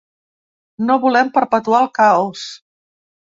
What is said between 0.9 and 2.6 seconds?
volem perpetuar el caos.